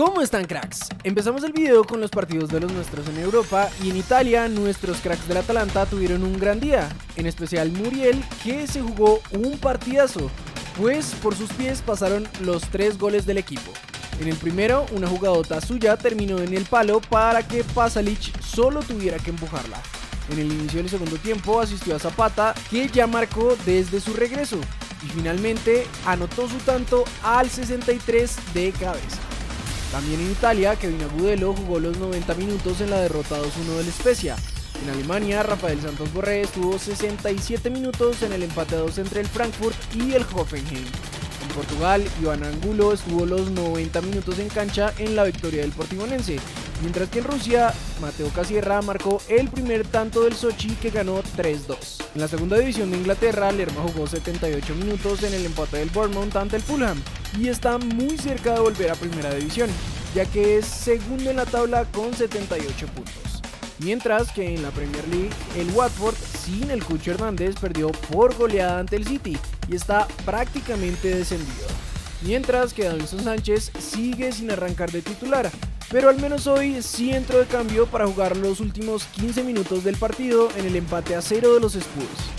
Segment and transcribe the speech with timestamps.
[0.00, 0.88] ¿Cómo están cracks?
[1.04, 4.96] Empezamos el video con los partidos de los nuestros en Europa y en Italia nuestros
[5.02, 10.30] cracks del Atalanta tuvieron un gran día, en especial Muriel que se jugó un partidazo,
[10.78, 13.72] pues por sus pies pasaron los tres goles del equipo.
[14.18, 19.18] En el primero, una jugadota suya terminó en el palo para que Pasalic solo tuviera
[19.18, 19.82] que empujarla.
[20.30, 24.60] En el inicio del segundo tiempo asistió a Zapata, que ya marcó desde su regreso,
[25.04, 29.29] y finalmente anotó su tanto al 63 de cabeza.
[29.90, 34.36] También en Italia, Kevin Agudelo jugó los 90 minutos en la derrota 2-1 del Spezia.
[34.84, 39.76] En Alemania, Rafael Santos Borré estuvo 67 minutos en el empate 2 entre el Frankfurt
[39.94, 40.84] y el Hoffenheim.
[41.42, 46.38] En Portugal, Iván Angulo estuvo los 90 minutos en cancha en la victoria del Portimonense,
[46.80, 52.04] mientras que en Rusia, Mateo Casierra marcó el primer tanto del Sochi que ganó 3-2.
[52.14, 56.34] En la segunda división de Inglaterra, Lerma jugó 78 minutos en el empate del Bournemouth
[56.36, 57.02] ante el Fulham
[57.38, 59.70] y está muy cerca de volver a primera división,
[60.14, 63.42] ya que es segundo en la tabla con 78 puntos.
[63.78, 68.78] Mientras que en la Premier League, el Watford sin el Cucho Hernández perdió por goleada
[68.78, 71.66] ante el City y está prácticamente descendido.
[72.22, 75.50] Mientras que Davinson Sánchez sigue sin arrancar de titular,
[75.90, 79.96] pero al menos hoy sí entró de cambio para jugar los últimos 15 minutos del
[79.96, 82.30] partido en el empate a cero de los Spurs.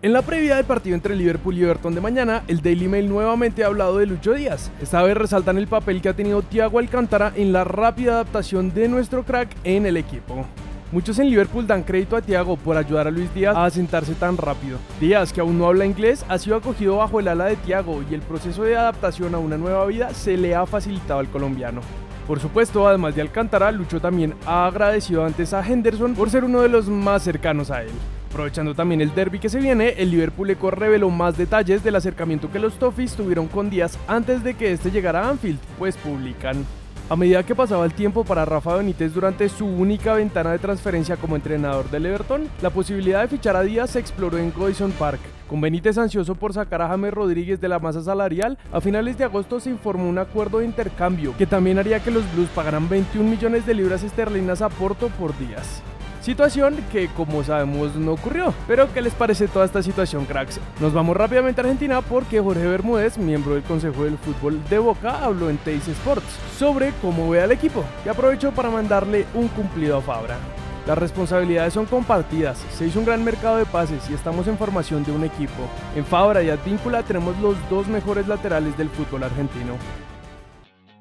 [0.00, 3.64] En la previa del partido entre Liverpool y Everton de mañana, el Daily Mail nuevamente
[3.64, 4.70] ha hablado de Lucho Díaz.
[4.82, 8.88] Esta vez resaltan el papel que ha tenido Thiago Alcántara en la rápida adaptación de
[8.88, 10.46] nuestro crack en el equipo.
[10.94, 14.36] Muchos en Liverpool dan crédito a Thiago por ayudar a Luis Díaz a asentarse tan
[14.36, 14.78] rápido.
[15.00, 18.14] Díaz, que aún no habla inglés, ha sido acogido bajo el ala de Thiago y
[18.14, 21.80] el proceso de adaptación a una nueva vida se le ha facilitado al colombiano.
[22.28, 26.60] Por supuesto, además de Alcántara, Lucho también ha agradecido antes a Henderson por ser uno
[26.60, 27.90] de los más cercanos a él.
[28.30, 32.52] Aprovechando también el derby que se viene, el Liverpool Eco reveló más detalles del acercamiento
[32.52, 36.64] que los Toffees tuvieron con Díaz antes de que este llegara a Anfield, pues publican.
[37.10, 41.18] A medida que pasaba el tiempo para Rafa Benítez durante su única ventana de transferencia
[41.18, 45.20] como entrenador del Everton, la posibilidad de fichar a Díaz se exploró en Goodison Park.
[45.46, 49.24] Con Benítez ansioso por sacar a James Rodríguez de la masa salarial, a finales de
[49.24, 53.28] agosto se informó un acuerdo de intercambio que también haría que los Blues pagaran 21
[53.28, 55.82] millones de libras esterlinas a Porto por Díaz.
[56.24, 58.54] Situación que como sabemos no ocurrió.
[58.66, 60.58] Pero ¿qué les parece toda esta situación cracks?
[60.80, 65.22] Nos vamos rápidamente a Argentina porque Jorge Bermúdez, miembro del Consejo del Fútbol de Boca,
[65.22, 66.24] habló en Teis Sports
[66.58, 70.38] sobre cómo ve al equipo y aprovechó para mandarle un cumplido a Fabra.
[70.86, 75.04] Las responsabilidades son compartidas, se hizo un gran mercado de pases y estamos en formación
[75.04, 75.68] de un equipo.
[75.94, 79.74] En Fabra y Advíncula tenemos los dos mejores laterales del fútbol argentino.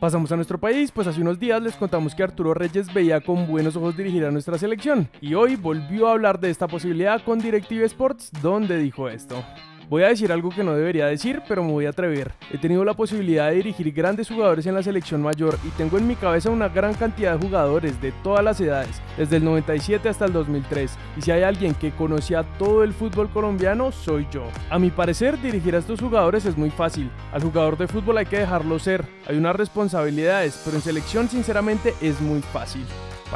[0.00, 3.46] Pasamos a nuestro país, pues hace unos días les contamos que Arturo Reyes veía con
[3.46, 7.38] buenos ojos dirigir a nuestra selección y hoy volvió a hablar de esta posibilidad con
[7.38, 9.42] Directive Sports donde dijo esto.
[9.88, 12.32] Voy a decir algo que no debería decir, pero me voy a atrever.
[12.52, 16.08] He tenido la posibilidad de dirigir grandes jugadores en la selección mayor y tengo en
[16.08, 20.24] mi cabeza una gran cantidad de jugadores de todas las edades, desde el 97 hasta
[20.24, 20.90] el 2003.
[21.16, 24.48] Y si hay alguien que conocía todo el fútbol colombiano, soy yo.
[24.70, 27.08] A mi parecer, dirigir a estos jugadores es muy fácil.
[27.32, 29.04] Al jugador de fútbol hay que dejarlo ser.
[29.28, 32.84] Hay unas responsabilidades, pero en selección sinceramente es muy fácil.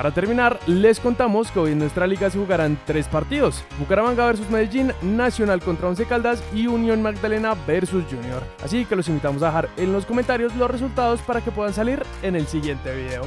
[0.00, 4.48] Para terminar, les contamos que hoy en nuestra liga se jugarán tres partidos: Bucaramanga versus
[4.48, 8.42] Medellín, Nacional contra Once Caldas y Unión Magdalena versus Junior.
[8.64, 12.02] Así que los invitamos a dejar en los comentarios los resultados para que puedan salir
[12.22, 13.24] en el siguiente video.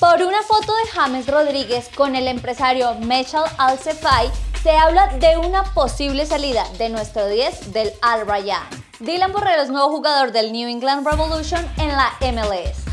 [0.00, 4.30] Por una foto de James Rodríguez con el empresario Mechal Al-Sefai,
[4.62, 8.81] se habla de una posible salida de nuestro 10 del Al Rayyan.
[9.02, 12.84] Dylan Borrero es nuevo jugador del New England Revolution en la MLS.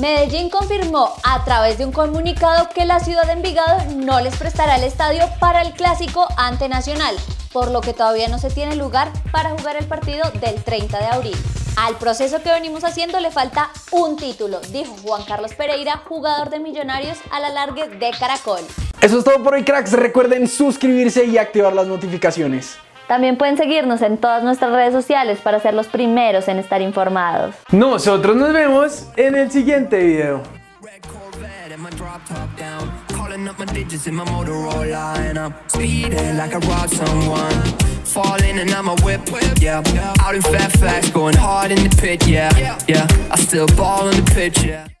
[0.00, 4.76] Medellín confirmó a través de un comunicado que la ciudad de Envigado no les prestará
[4.76, 7.16] el estadio para el clásico ante Nacional,
[7.52, 11.06] por lo que todavía no se tiene lugar para jugar el partido del 30 de
[11.06, 11.36] abril.
[11.76, 16.60] Al proceso que venimos haciendo le falta un título, dijo Juan Carlos Pereira, jugador de
[16.60, 18.60] Millonarios a la larga de Caracol.
[19.00, 22.78] Eso es todo por hoy cracks, recuerden suscribirse y activar las notificaciones.
[23.08, 27.54] También pueden seguirnos en todas nuestras redes sociales para ser los primeros en estar informados.
[27.70, 30.42] Nosotros nos vemos en el siguiente video.
[38.06, 39.20] Falling and I'm a whip,
[39.60, 39.82] yeah.
[40.20, 42.50] Out in going hard in the pit, yeah,
[42.88, 43.06] yeah.
[43.30, 44.86] I still ball on the pitch, yeah.